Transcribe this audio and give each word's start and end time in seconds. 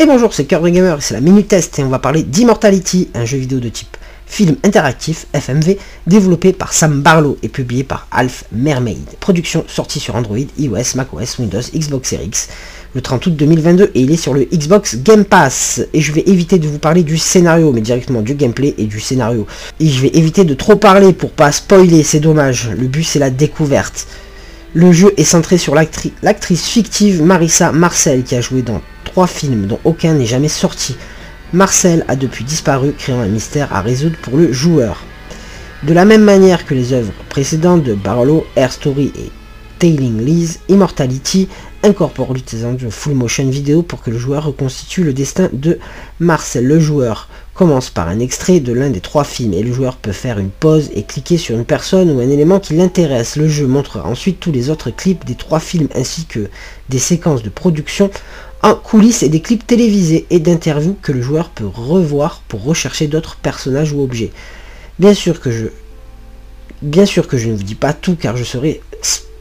Et 0.00 0.06
bonjour, 0.06 0.32
c'est 0.32 0.44
Cœur 0.44 0.62
de 0.62 0.68
Gamer, 0.68 1.02
c'est 1.02 1.14
la 1.14 1.20
Minute 1.20 1.48
Test 1.48 1.80
et 1.80 1.82
on 1.82 1.88
va 1.88 1.98
parler 1.98 2.22
d'Immortality, 2.22 3.08
un 3.14 3.24
jeu 3.24 3.36
vidéo 3.36 3.58
de 3.58 3.68
type 3.68 3.96
film 4.26 4.54
interactif 4.62 5.26
FMV 5.32 5.76
développé 6.06 6.52
par 6.52 6.72
Sam 6.72 7.00
Barlow 7.02 7.36
et 7.42 7.48
publié 7.48 7.82
par 7.82 8.06
Alf 8.12 8.44
Mermaid. 8.52 9.16
Production 9.18 9.64
sortie 9.66 9.98
sur 9.98 10.14
Android, 10.14 10.38
iOS, 10.56 10.94
macOS, 10.94 11.40
Windows, 11.40 11.62
Xbox 11.74 12.10
Series 12.10 12.26
X 12.26 12.48
le 12.94 13.00
30 13.00 13.26
août 13.26 13.34
2022 13.36 13.90
et 13.92 14.00
il 14.00 14.12
est 14.12 14.16
sur 14.16 14.34
le 14.34 14.44
Xbox 14.44 14.98
Game 14.98 15.24
Pass. 15.24 15.80
Et 15.92 16.00
je 16.00 16.12
vais 16.12 16.22
éviter 16.26 16.60
de 16.60 16.68
vous 16.68 16.78
parler 16.78 17.02
du 17.02 17.18
scénario, 17.18 17.72
mais 17.72 17.80
directement 17.80 18.22
du 18.22 18.34
gameplay 18.34 18.76
et 18.78 18.84
du 18.84 19.00
scénario. 19.00 19.48
Et 19.80 19.88
je 19.88 20.00
vais 20.00 20.10
éviter 20.14 20.44
de 20.44 20.54
trop 20.54 20.76
parler 20.76 21.12
pour 21.12 21.32
pas 21.32 21.50
spoiler, 21.50 22.04
c'est 22.04 22.20
dommage. 22.20 22.70
Le 22.78 22.86
but 22.86 23.02
c'est 23.02 23.18
la 23.18 23.30
découverte. 23.30 24.06
Le 24.74 24.92
jeu 24.92 25.12
est 25.16 25.24
centré 25.24 25.58
sur 25.58 25.74
l'actrice 25.74 26.66
fictive 26.66 27.22
Marissa 27.22 27.72
Marcel 27.72 28.22
qui 28.22 28.36
a 28.36 28.40
joué 28.40 28.62
dans 28.62 28.80
trois 29.18 29.26
films 29.26 29.66
dont 29.66 29.80
aucun 29.82 30.14
n'est 30.14 30.26
jamais 30.26 30.46
sorti. 30.46 30.96
Marcel 31.52 32.04
a 32.06 32.14
depuis 32.14 32.44
disparu, 32.44 32.92
créant 32.96 33.18
un 33.18 33.26
mystère 33.26 33.74
à 33.74 33.80
résoudre 33.80 34.14
pour 34.22 34.36
le 34.36 34.52
joueur. 34.52 35.02
De 35.82 35.92
la 35.92 36.04
même 36.04 36.22
manière 36.22 36.64
que 36.64 36.72
les 36.72 36.92
œuvres 36.92 37.12
précédentes 37.28 37.82
de 37.82 37.94
Barlow, 37.94 38.46
Air 38.54 38.70
Story 38.70 39.10
et 39.18 39.32
Tailing 39.80 40.24
Lee's 40.24 40.60
Immortality 40.68 41.48
incorpore 41.82 42.32
l'utilisation 42.32 42.74
de 42.74 42.90
full 42.90 43.14
motion 43.14 43.48
vidéo 43.48 43.82
pour 43.82 44.02
que 44.02 44.10
le 44.12 44.18
joueur 44.18 44.44
reconstitue 44.44 45.02
le 45.02 45.12
destin 45.12 45.48
de 45.52 45.80
Marcel. 46.20 46.64
Le 46.64 46.78
joueur 46.78 47.28
commence 47.54 47.90
par 47.90 48.06
un 48.06 48.20
extrait 48.20 48.60
de 48.60 48.72
l'un 48.72 48.90
des 48.90 49.00
trois 49.00 49.24
films 49.24 49.52
et 49.52 49.64
le 49.64 49.72
joueur 49.72 49.96
peut 49.96 50.12
faire 50.12 50.38
une 50.38 50.50
pause 50.50 50.90
et 50.94 51.02
cliquer 51.02 51.38
sur 51.38 51.56
une 51.56 51.64
personne 51.64 52.10
ou 52.10 52.20
un 52.20 52.30
élément 52.30 52.60
qui 52.60 52.74
l'intéresse. 52.74 53.34
Le 53.34 53.48
jeu 53.48 53.66
montrera 53.66 54.08
ensuite 54.08 54.38
tous 54.38 54.52
les 54.52 54.70
autres 54.70 54.90
clips 54.90 55.24
des 55.24 55.34
trois 55.34 55.58
films 55.58 55.88
ainsi 55.96 56.24
que 56.26 56.48
des 56.88 57.00
séquences 57.00 57.42
de 57.42 57.48
production 57.48 58.10
en 58.62 58.74
coulisses 58.74 59.22
et 59.22 59.28
des 59.28 59.40
clips 59.40 59.66
télévisés 59.66 60.26
et 60.30 60.40
d'interviews 60.40 60.96
que 61.00 61.12
le 61.12 61.22
joueur 61.22 61.50
peut 61.50 61.66
revoir 61.66 62.42
pour 62.48 62.64
rechercher 62.64 63.06
d'autres 63.06 63.36
personnages 63.36 63.92
ou 63.92 64.02
objets. 64.02 64.32
Bien 64.98 65.14
sûr 65.14 65.40
que 65.40 65.50
je 65.50 65.66
bien 66.82 67.06
sûr 67.06 67.26
que 67.26 67.38
je 67.38 67.48
ne 67.48 67.56
vous 67.56 67.62
dis 67.62 67.74
pas 67.74 67.92
tout 67.92 68.16
car 68.16 68.36
je 68.36 68.44
serai 68.44 68.80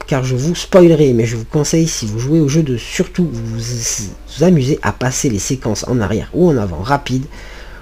car 0.08 0.24
je 0.24 0.36
vous 0.36 0.56
spoilerai, 0.56 1.12
mais 1.14 1.26
je 1.26 1.36
vous 1.36 1.46
conseille 1.46 1.88
si 1.88 2.06
vous 2.06 2.18
jouez 2.18 2.40
au 2.40 2.48
jeu 2.48 2.64
de 2.64 2.78
surtout 2.78 3.28
vous, 3.30 3.58
vous 3.58 4.44
amuser 4.44 4.80
à 4.82 4.94
passer 4.94 5.30
les 5.30 5.40
séquences 5.40 5.86
en 5.88 6.00
arrière 6.00 6.30
ou 6.34 6.50
en 6.50 6.58
avant 6.58 6.82
rapide 6.82 7.26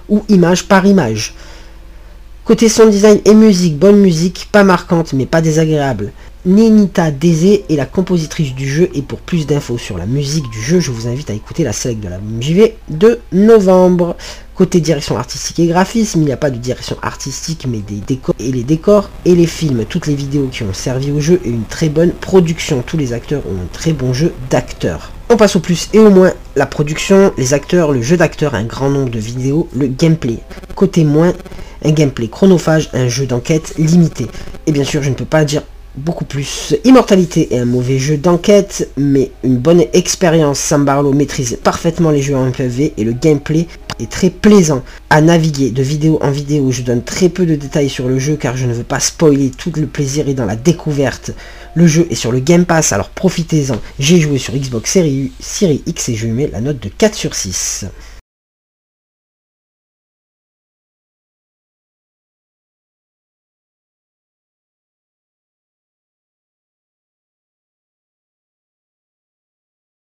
ou 0.09 0.23
image 0.27 0.67
par 0.67 0.85
image. 0.85 1.35
Côté 2.43 2.69
son 2.69 2.87
design 2.87 3.21
et 3.25 3.33
musique, 3.33 3.77
bonne 3.77 3.97
musique, 3.97 4.49
pas 4.51 4.63
marquante 4.63 5.13
mais 5.13 5.25
pas 5.25 5.41
désagréable. 5.41 6.11
Nenita 6.45 7.09
Désé 7.09 7.65
est 7.69 7.75
la 7.75 7.87
compositrice 7.87 8.53
du 8.53 8.69
jeu 8.69 8.87
et 8.93 9.01
pour 9.01 9.17
plus 9.17 9.47
d'infos 9.47 9.79
sur 9.79 9.97
la 9.97 10.05
musique 10.05 10.47
du 10.51 10.61
jeu, 10.61 10.79
je 10.79 10.91
vous 10.91 11.07
invite 11.07 11.31
à 11.31 11.33
écouter 11.33 11.63
la 11.63 11.73
select 11.73 12.03
de 12.03 12.07
la 12.07 12.19
JV 12.39 12.75
de 12.87 13.19
novembre. 13.31 14.15
Côté 14.53 14.79
direction 14.79 15.17
artistique 15.17 15.57
et 15.57 15.65
graphisme, 15.65 16.21
il 16.21 16.25
n'y 16.25 16.31
a 16.31 16.37
pas 16.37 16.51
de 16.51 16.57
direction 16.57 16.97
artistique 17.01 17.65
mais 17.67 17.79
des 17.79 17.95
décors 17.95 18.35
et 18.39 18.51
les 18.51 18.61
décors 18.61 19.09
et 19.25 19.33
les 19.33 19.47
films, 19.47 19.85
toutes 19.85 20.05
les 20.05 20.13
vidéos 20.13 20.47
qui 20.51 20.61
ont 20.61 20.73
servi 20.73 21.11
au 21.11 21.19
jeu 21.19 21.41
et 21.43 21.49
une 21.49 21.63
très 21.63 21.89
bonne 21.89 22.11
production. 22.11 22.83
Tous 22.85 22.97
les 22.97 23.11
acteurs 23.11 23.41
ont 23.47 23.63
un 23.63 23.67
très 23.73 23.93
bon 23.93 24.13
jeu 24.13 24.31
d'acteurs. 24.51 25.11
On 25.29 25.37
passe 25.37 25.55
au 25.55 25.59
plus 25.59 25.89
et 25.93 25.99
au 25.99 26.11
moins, 26.11 26.31
la 26.55 26.67
production, 26.67 27.33
les 27.39 27.55
acteurs, 27.55 27.91
le 27.91 28.03
jeu 28.03 28.17
d'acteurs, 28.17 28.53
un 28.53 28.65
grand 28.65 28.91
nombre 28.91 29.09
de 29.09 29.17
vidéos, 29.17 29.67
le 29.75 29.87
gameplay. 29.87 30.37
Côté 30.75 31.05
moins, 31.05 31.33
un 31.83 31.91
gameplay 31.91 32.27
chronophage, 32.27 32.91
un 32.93 33.07
jeu 33.07 33.25
d'enquête 33.25 33.73
limité. 33.79 34.27
Et 34.67 34.71
bien 34.71 34.83
sûr, 34.83 35.01
je 35.01 35.09
ne 35.09 35.15
peux 35.15 35.25
pas 35.25 35.43
dire 35.43 35.63
beaucoup 35.97 36.25
plus. 36.25 36.75
Immortalité 36.83 37.53
est 37.53 37.59
un 37.59 37.65
mauvais 37.65 37.99
jeu 37.99 38.17
d'enquête, 38.17 38.89
mais 38.97 39.31
une 39.43 39.57
bonne 39.57 39.83
expérience. 39.93 40.59
Sam 40.59 40.85
Barlow 40.85 41.13
maîtrise 41.13 41.57
parfaitement 41.63 42.11
les 42.11 42.21
jeux 42.21 42.35
en 42.35 42.51
PV 42.51 42.93
et 42.97 43.03
le 43.03 43.13
gameplay 43.13 43.67
est 43.99 44.09
très 44.09 44.29
plaisant 44.29 44.83
à 45.09 45.21
naviguer 45.21 45.71
de 45.71 45.81
vidéo 45.81 46.19
en 46.21 46.31
vidéo. 46.31 46.71
Je 46.71 46.81
donne 46.81 47.03
très 47.03 47.29
peu 47.29 47.45
de 47.45 47.55
détails 47.55 47.89
sur 47.89 48.07
le 48.07 48.19
jeu 48.19 48.35
car 48.35 48.57
je 48.57 48.65
ne 48.65 48.73
veux 48.73 48.83
pas 48.83 48.99
spoiler. 48.99 49.51
Tout 49.51 49.71
le 49.75 49.87
plaisir 49.87 50.27
est 50.27 50.33
dans 50.33 50.45
la 50.45 50.55
découverte. 50.55 51.31
Le 51.75 51.87
jeu 51.87 52.07
est 52.09 52.15
sur 52.15 52.31
le 52.31 52.39
Game 52.39 52.65
Pass, 52.65 52.93
alors 52.93 53.09
profitez-en. 53.09 53.77
J'ai 53.99 54.19
joué 54.19 54.37
sur 54.37 54.53
Xbox 54.53 54.91
Series, 54.91 55.31
Series 55.39 55.83
X 55.85 56.09
et 56.09 56.15
je 56.15 56.25
lui 56.25 56.33
mets 56.33 56.49
la 56.51 56.61
note 56.61 56.79
de 56.79 56.89
4 56.89 57.15
sur 57.15 57.35
6. 57.35 57.85